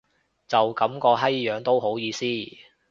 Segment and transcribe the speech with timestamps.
[0.47, 2.25] 就噉個閪樣都好意思